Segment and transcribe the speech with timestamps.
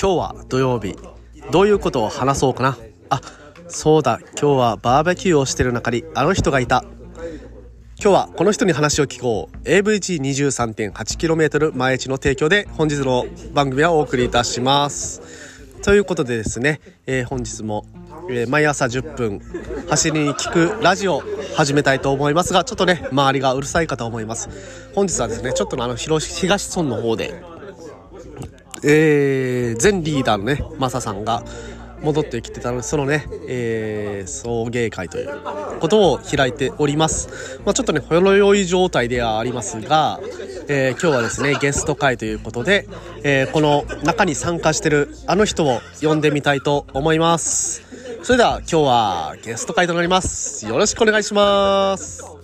[0.00, 0.96] 今日は土曜日。
[1.50, 2.76] どういうことを話そうかな。
[3.10, 3.20] あ
[3.68, 4.20] そうだ。
[4.40, 6.84] 今日はバーベキューをしてる中にあの人がいた。
[8.00, 9.68] 今日はこの人に話を聞こう。
[9.68, 15.20] AVG23.8km 前地の提供で本日の番組はお送りいたします。
[15.82, 17.86] ということでですね、えー、本日も、
[18.30, 19.40] えー、毎朝10分
[19.88, 21.22] 走りに聞くラジオ
[21.56, 24.48] 始めたいと思いますがちょっとね周りがうるさいかと思います。
[24.94, 27.42] 本日はですねちょっとあの東村の方で
[28.84, 31.42] えー、前リーダーのねマサさんが
[32.02, 35.30] 戻ってきてたのでそのね、えー、送迎会という
[35.80, 40.20] ことを開いております、まあ、ちょっとねほろ酔い状態ではありますが、
[40.68, 42.88] えー、今日はですねゲスト会ということで、
[43.24, 47.82] えー、この中に参加してるあの人を呼んでみたいと思います。
[48.22, 50.66] それでは今日はゲスト会となります。
[50.66, 52.37] よろしくお願いします。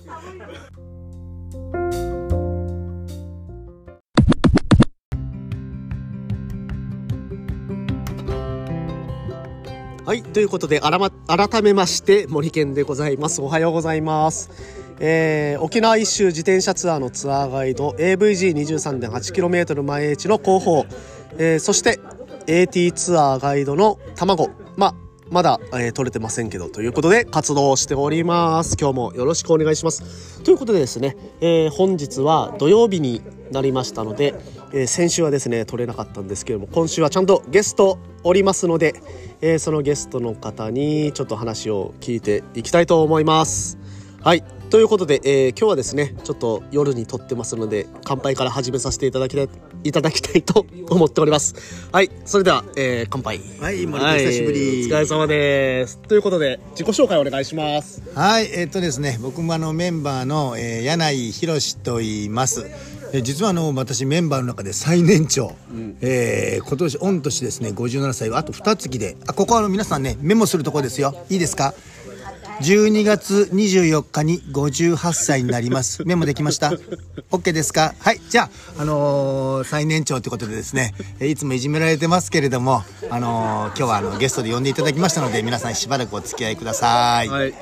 [10.06, 13.40] はい、ということで、あらま、改めまして、森健でございます。
[13.40, 14.50] おはようございます。
[15.00, 20.84] えー、沖縄一周自転車ツアーのツアーガイド AVG23.8km 前越の広報、
[21.38, 22.00] えー、そして
[22.46, 24.50] AT ツアーガイドの卵、
[25.30, 28.76] ま、だ、えー、取れてませんけど、ということで活動をしております。
[28.78, 30.42] 今日もよろしくお願いします。
[30.42, 34.34] ということでですね、えー、本日は土曜日になりましたので、
[34.72, 38.94] えー、先週はですね、取れなかったんですけども、今週はちゃんとゲストおりますので、
[39.40, 43.78] えー、そのゲストの方にちょっと話を聞いていきたいと思います。
[44.22, 44.44] はい。
[44.74, 49.48] ということで、えー、今日はですね、ちょっと夜に撮ってますので、乾杯から始めさせていただきたい、
[49.84, 51.54] いただきたいと思っております。
[51.92, 52.10] はい。
[52.24, 53.40] それでは、えー、乾杯。
[53.60, 55.98] はい、森田久しぶり、お疲れ様です。
[55.98, 58.02] ということで、自己紹介お願いします。
[58.16, 58.50] はい。
[58.52, 62.66] えー、っとですね、僕もあのメンバーの、えー、柳井博と言います。
[63.12, 71.74] え実はあの私メンバーの中で最年長、うん、えー、今年御年ですね57歳あと2月であここはあの皆さんねメモするとこですよいいですか？
[72.60, 76.04] 12月24日に58歳になります。
[76.04, 76.72] メモできました。
[77.30, 77.94] OK ですか？
[77.98, 78.20] はい。
[78.28, 78.42] じゃ
[78.78, 87.54] あ、あのー、最年長ということでですねいつもいじめられてますけれども、あのー、今日はあのゲストで呼んでいただきましたので皆さんしばらくお付き合いください、はい、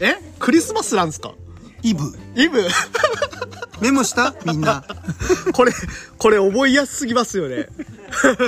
[0.00, 0.16] え？
[0.38, 1.34] クリスマスなんですか？
[1.82, 2.04] イブ。
[2.34, 2.66] イブ？
[3.80, 4.34] メモした？
[4.46, 4.84] みんな。
[5.52, 5.72] これ
[6.16, 7.68] これ覚えやすすぎますよね。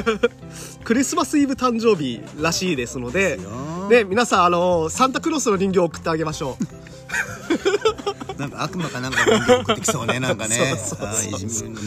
[0.85, 3.39] クリスマスイブ誕生日らしいですので
[3.89, 6.57] で皆さんあのサンタクロースの人形を送ってあげましょ
[8.37, 10.75] う なんか悪魔かなんかの人形送ってきそうね なんかね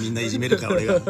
[0.02, 1.02] みんないじめるから俺が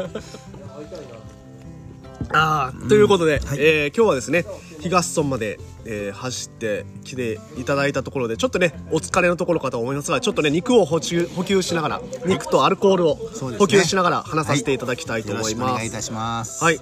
[2.29, 4.45] ああ、ということで、はい、えー、今日はですね
[4.81, 13.15] 東村まで、えー、走ってきていただいたところでちょっとねお疲れのところかと思いますがちょっとね肉を補充補給しながら肉とアルコールを
[13.57, 15.73] 補給しながら話させていただきたいと思います。
[15.73, 16.63] はい、います。
[16.63, 16.79] はい。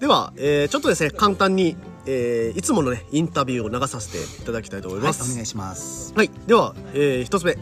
[0.00, 1.76] では、えー、ちょっとですね簡単に、
[2.12, 5.22] えー、いつものねインタビューを流させていただきたいと思います。
[5.22, 6.12] はい、お願いします。
[6.16, 6.30] はい。
[6.48, 7.56] では、えー、一つ目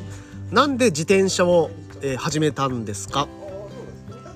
[0.50, 1.70] なんで自転車を、
[2.00, 3.28] えー、始めたんですか？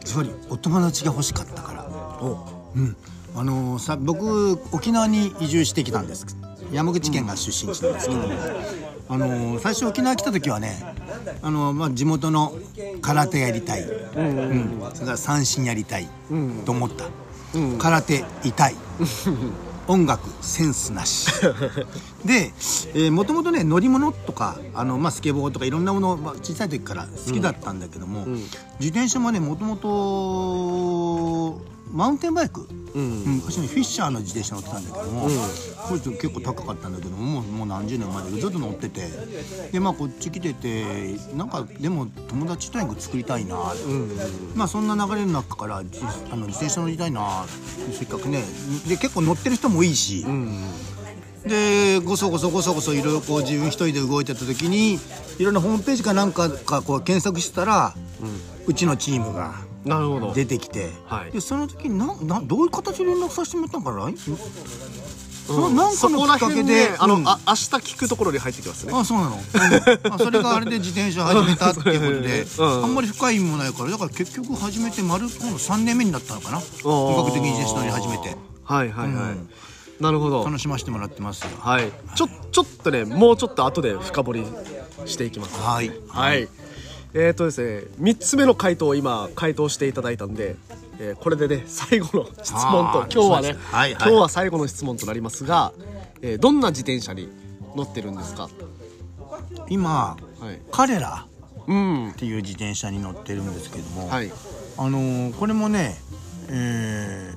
[0.05, 1.85] つまりお友達が欲しかったから。
[2.21, 2.47] お
[2.77, 2.95] うん。
[3.35, 6.27] あのー、さ僕沖縄に移住してきたんです
[6.71, 8.29] 山口県が出身地なんですけども、
[9.09, 10.85] あのー、最初沖縄来た時はね、
[11.41, 12.53] あのー、まあ、地元の
[13.01, 16.09] 空手やりたい、うんうん、それから三振やりたい
[16.67, 17.07] と思った、
[17.55, 18.75] うん、空手痛い
[19.89, 21.29] 音楽センスなし。
[22.25, 22.53] で、
[22.95, 29.89] えもともとね乗り物とかあの、まあ、スケボーとかいろんなもの、まあ、小さい時から好きだったんだけども、うん、自転車もねもともと
[31.93, 33.25] マウンテンバイク、うん。
[33.25, 35.31] うん、私フィッシャーの自転車乗ってたんだけども、うん、
[35.89, 39.09] こいつ結構高かったんだけどももう何十年前でずっと乗ってて。
[39.73, 40.85] でまあこっち来てて
[41.37, 44.17] なんかでも友達とにかく作りたいな、うん、
[44.55, 47.45] まあそんな流れの中からあの自転車乗りたいな。
[47.93, 48.43] せっかくね。
[48.89, 50.25] で結構乗ってる人もいいし、
[51.47, 54.99] でごそごそごそごそいろいろこう自分一人で動いてた時に
[55.39, 57.95] いろんなホームページかなんかかこう検索したら、
[58.67, 59.72] うちのチームが。
[59.85, 60.33] なるほど。
[60.33, 64.11] 出てきて、はい、でその時にななどういう形で連絡させてもらったんかな、う
[65.71, 68.93] ん、なんかのきっかけで、あの、うん、あ明日聞くところに入ってきますね。
[68.95, 69.37] あそうなの、
[70.05, 76.63] うん、あそれがあれで自転車始めたっていうことで、 うん、あんまり深い意味もないからだから結局始めて丸今度3年目になったのかな？
[76.83, 78.37] 本格的に自転車乗り始めて。
[78.65, 80.45] はいはいはい、なるほど。
[80.45, 81.51] 楽しませてもらってますよ。
[81.59, 84.47] はい、ちょちょっとねもうちょっと後で深掘り
[85.07, 85.61] していきます。
[85.61, 85.91] はい。
[86.09, 86.49] はい
[87.15, 90.57] えっ、ー、とですね3つ目の回答を今回答していただいたんで、
[90.99, 95.73] えー、これでね最後の質問と今日はね、はいはい、今日は最後の質問となりますが、
[96.23, 97.29] えー、どんな自転車に
[97.77, 98.49] 乗ってるんですか？
[99.69, 101.27] 今、はい、彼ら
[101.63, 104.31] っていう自転車に乗ってるんですけども、はい、
[104.77, 105.97] あのー、これもね、
[106.49, 107.33] え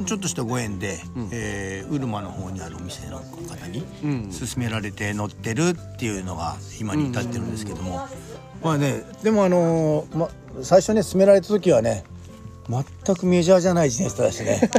[0.00, 0.98] ー、ちょっとしたご縁で、
[1.32, 3.82] えー、ウルマの方にあるお店の方に
[4.32, 8.06] 勧められて乗ってるっていうのが今に至ってるんですけども、
[8.62, 10.28] まあねでもあのーま、
[10.62, 12.04] 最初ね勧められた時はね
[12.68, 14.70] 全くメジャーじゃない自転車だしね。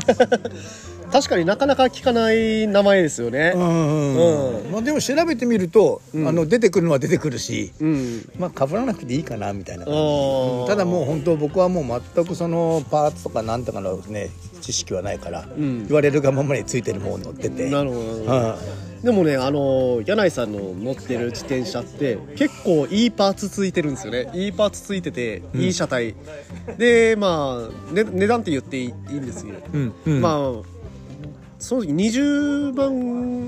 [1.12, 3.54] 確かになかなか聞かない名前ですよね。
[3.56, 8.30] うんまあ、でも調べてみると、あの出てくるのは出てくるし、うん。
[8.38, 10.68] まあ被らなくていいかなみたいな感じ。
[10.68, 14.30] ただもう本当僕はもう全くそのパーツとかなんとかのね
[14.62, 15.88] 知識はないから、ん。
[15.88, 17.70] 言われるがままについてるもの乗ってて。
[17.70, 18.58] なるほどは
[19.04, 24.30] でもねあの柳井さんの乗ってる自転車って結構いいパーツついてるんですよね。
[24.34, 26.16] いいパーツついてていい車体、
[26.78, 29.94] でまあ、ね、値段って言っていいんですよ、うん。
[30.06, 30.22] うん。
[30.22, 30.79] まあ
[31.60, 32.92] その時20万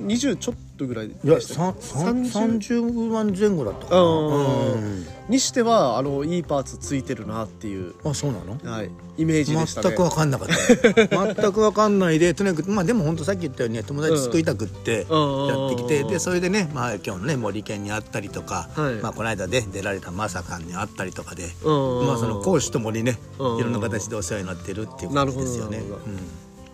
[0.07, 2.23] 20ちょっとぐらいいやでしたさんさん
[2.57, 4.01] 30 30万前後だったかな。
[4.01, 5.05] うん。
[5.29, 8.57] にしてはあのいいパーツついてるなっていう、あそうなの？
[8.69, 9.89] はい、イメージでしたね。
[9.89, 11.35] 全く分かんなかった。
[11.35, 15.47] 全く分かんないでとにかくまあでも本当さっき言ったようにね友達作りたくってうん。
[15.47, 18.95] やってきてうんでそれでねまあ今日のね森県に会ったりとか、はい。
[18.95, 21.71] まあこの間で出られたまさかに会ったりとかで、う
[22.03, 25.77] んまあその講師ともにねうんいろんな形でお世話になってるっていうことなるほどですよね。
[25.77, 26.01] なるほど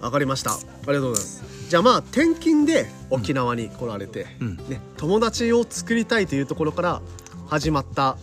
[0.07, 0.51] わかりました。
[0.53, 0.57] あ
[0.87, 1.43] りがとうございます。
[1.69, 4.57] じゃあまあ転勤で沖縄に来られて、うん。
[4.69, 7.01] ね、友達を作りたいというところから
[7.47, 8.17] 始まった。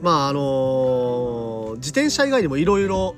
[0.00, 3.14] まああのー自転車以外にもいろいろ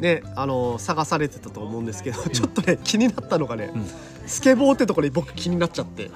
[0.00, 3.70] ねあのー探されてたと思うんですけど、ちょっとね気になったのがね、
[4.26, 6.10] スケボーってところに僕気になっちゃって。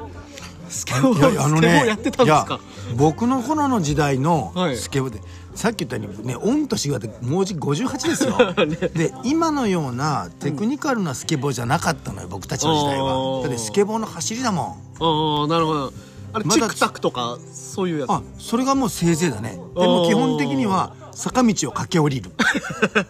[0.70, 2.58] スケボーねやってたんですか？
[2.96, 4.76] 僕の頃の時代のはい。
[4.76, 5.20] スケボーで、
[5.58, 8.36] さっき言ったようにね御年がもうじ58ですよ、
[8.94, 13.42] で今のようなテクニカルなスケボーじゃなかったのよ僕たちの時代は。
[13.42, 14.66] だってスケボーの走りだもん。
[15.00, 15.92] ああなるほど。
[16.32, 18.10] あれ、チクタクとかそういうやつ？
[18.10, 19.58] あそれがもうせいぜいだね。
[19.74, 22.30] でも基本的には坂道を駆け下りる。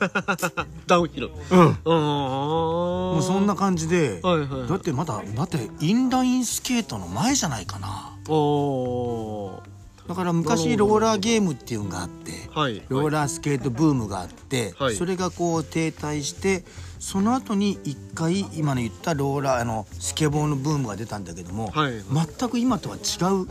[0.89, 1.31] ダウンヒル。
[1.51, 1.61] うん。
[1.61, 4.69] うんもうそんな感じで、はいはい。
[4.71, 8.17] だってまだだってインラインスケートの前じゃないかな。
[8.31, 9.61] お
[10.09, 12.83] だから昔ローラーゲームっていうのがあって、はい。
[12.89, 14.97] ローラースケートブームがあって、はい。
[14.97, 16.65] それがこう停滞して
[16.99, 21.93] その後に一回今の言ったローラーあのスケボーのブームが出たんだけども、はい。
[21.93, 23.49] 全く今とは違う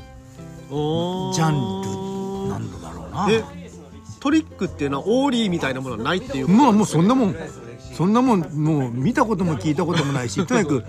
[0.71, 3.27] おジャンルなんだろうな。
[3.30, 3.44] え
[4.19, 7.36] トリックっていうのはオーリーみたいなものはないっていうもうもうそんなもん。
[7.95, 10.83] そんなもんもう見たことも聞いたこともないしとにかく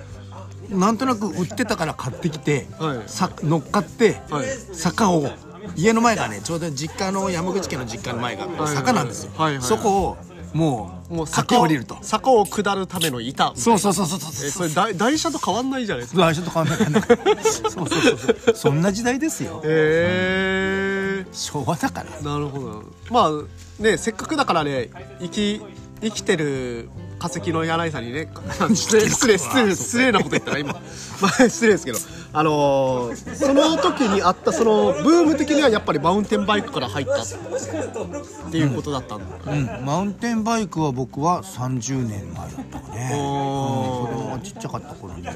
[0.70, 3.02] なんとなく売ってたから買ってきて、はい。
[3.06, 4.46] さ乗っかって、はい。
[4.72, 5.28] 坂を
[5.76, 10.16] 家の前がねちょうど実家の山口家の実家の前がはい坂なんですよ、はいはいそこを
[10.54, 16.32] もうもう坂を下りると坂を下るための板そうそうそうそうそうえそれ台台車と変わんないじゃないですか。
[16.32, 17.02] 最初と変わんない。
[17.44, 18.56] そうそうそうそう。
[18.56, 19.60] そんな時代ですよ。
[19.64, 22.20] へえ昭和だから。
[22.22, 22.84] なるほど。
[23.10, 24.88] まあねせっかくだからね
[25.20, 25.62] 生き
[26.00, 26.88] 生きてる
[27.18, 28.28] 化石の柳井さんにね
[28.74, 30.72] 失礼失礼失礼失礼なこと言ったら今。
[31.20, 31.98] まあ失礼ですけど。
[32.30, 39.84] あのーその時にあったそのブーム的にはやっぱりマウンテンバイクから入ったっていうことだったんだ、うん。
[39.84, 43.10] マウンテンバイクは僕は30年前だったかね。
[43.14, 44.06] おー。
[44.06, 45.22] 子供がちっちゃかった頃に。
[45.22, 45.32] じゃ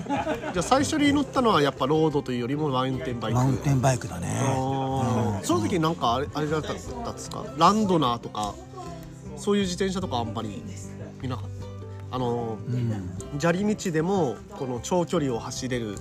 [0.58, 3.38] あ最初に乗ったのはやっぱロードというよりもマウンテンバイク。
[3.38, 4.28] マウンテンバイクだね。
[4.44, 5.44] あー。
[5.44, 6.90] その時なんかあれあれだったんです
[7.30, 7.42] か？
[7.56, 8.54] ランドナーとか
[9.38, 10.62] そういう自転車とかあんまり
[11.22, 11.61] 見なかった？
[12.12, 12.58] あの、
[13.38, 15.96] 砂利道でもこの長距離を走れる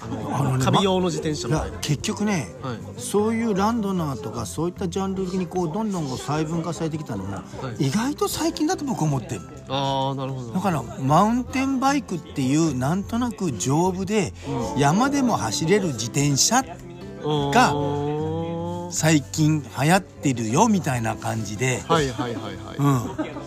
[0.00, 2.78] あのあのね旅用の自転車みたいな、結局ね、はい。
[2.96, 7.38] そういうランドナーとかそういったジャンルにこうどんどん細分化されてきたのも、
[7.78, 10.52] 意外と最近だと僕思ってるああなるほど。
[10.52, 14.32] だからマウンテンバイクっていうなんとなく丈夫で、
[14.76, 22.76] 山でも走れる自転車がは最近流行ってるよみたいな感じで、いはいはいはい。
[22.76, 23.41] うん、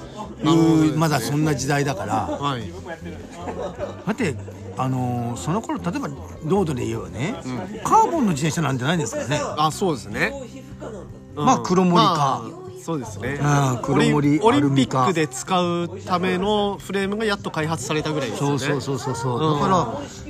[0.52, 2.16] いうまだそんな時代だから。
[2.16, 2.72] はい。
[4.06, 4.36] だって
[4.78, 6.08] あのーその頃例えば
[6.44, 7.36] ロードで言えばね、
[7.84, 9.40] カーボンの自転車なんじゃないんですかね。
[9.58, 10.34] あそうですね。
[11.36, 12.04] まあ黒森か。
[12.04, 13.40] まあそうですね。
[13.42, 18.60] うん黒森オリンオリンピックで使うためのフレームがやっと開発されたぐらいですよね。
[18.60, 19.68] そうそうそうそうそう、だか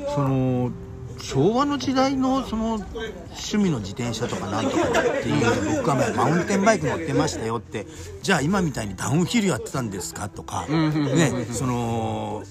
[0.05, 0.71] らその
[1.19, 7.87] 昭和の時代のその趣味の自転車とかなんとかっていう僕はまあマウンテンバイク乗ってましたよって
[8.21, 12.43] じゃあ今みたいにダウンヒルやってたんですかとか、ねその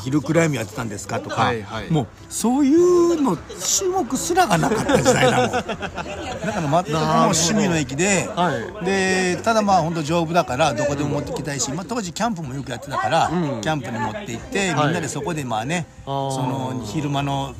[0.00, 1.90] ヒルクライムやってたんですかとか、はいはい。
[1.90, 5.50] もうそういうの種目すらがなかった時代だもん。
[5.50, 17.54] だから全くもう趣味の駅で、はでただまあ本当丈夫だからどこでも持ってきたいし、まあ、当時キャンプもよくやってたから、キャンプに持って行ってみんなでそこでまあね、その昼間の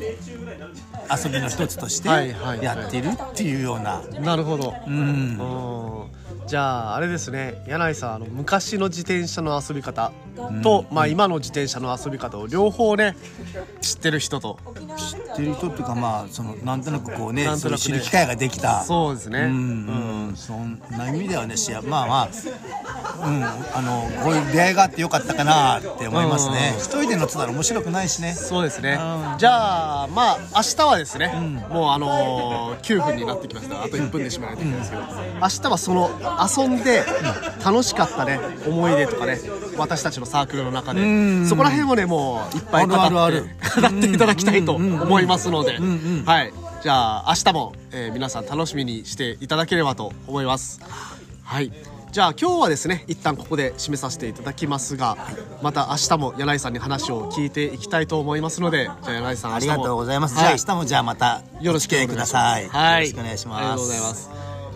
[1.11, 2.65] 遊びの一つとしてはいはいはい。
[2.65, 4.75] やってるっていうような、なるほど。
[4.87, 5.96] うん
[6.47, 10.13] じゃああれですね柳井さんあの昔の自転車の遊び方
[10.63, 13.17] と、まあ、今の自転車の遊び方を両方ね
[13.81, 14.59] 知ってる人と。
[14.97, 17.79] 知ってる人っていうかまあそのなんとなくこうねなんとなくね。
[17.79, 18.83] 知る機会ができた。
[18.83, 22.31] そうですね、うん、うん、そんな意味ではねしやまあまあうん
[23.23, 26.73] あのこういう出会いがあってよかったかなって思いますね。
[26.75, 26.79] うん。
[26.79, 28.33] 一人で乗ってたら面白くないしね。
[28.35, 28.99] そうですね。
[29.01, 29.39] うん。
[29.39, 31.29] じゃあまあ明日はですね、
[31.71, 33.83] もうあのー9分になってきました。
[33.83, 36.11] あと1分で締めないといけないんですけど、明日はその
[36.59, 37.05] 遊んで
[37.65, 39.39] 楽しかったね思い出とかね
[39.77, 41.03] 私たちのサークルの中で。
[41.03, 41.47] ん。
[41.47, 43.47] そこら辺をねもういっぱい語ってあるある
[43.81, 45.79] 語っていただきたいと思いますので。
[46.25, 46.53] はい。
[46.83, 50.81] じゃあ明日も、えー皆さん楽しみにしていただければと思います。
[51.43, 55.19] はいじゃあ今日はですね一旦ここで締めさせていただきますが
[55.61, 60.59] また明日も柳井さんに話を聞いていきたいと思いますのでじゃあ柳井さんありがとうございます、はい。
[60.59, 62.35] じゃあ明日もじゃあまたよろしくお願いします。
[62.35, 63.59] お付き合いください、はい、よろしくお願いします。
[63.59, 64.31] ありがとうございます。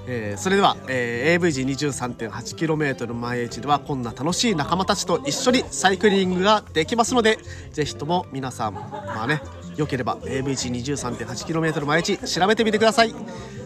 [0.07, 7.39] えーそれでは、えー、AVG23.8km 前地ではこんな楽しい仲間たちと一緒にサイクリングができますので
[7.73, 9.41] ぜひとも皆さんまあね
[9.79, 13.15] よければ AVG23.8km 前地調べてみてください。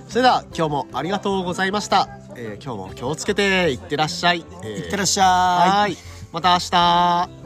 [0.09, 4.71] それでは今日もありがとうございました、えー今日も気をつけていってらっしゃい、えー。
[4.85, 5.27] いってらっしゃい。
[5.71, 5.97] はい。
[6.33, 7.44] また明日